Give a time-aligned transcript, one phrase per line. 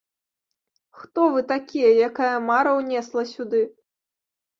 [1.01, 3.61] Хто вы такія, якая мара ўнесла сюды?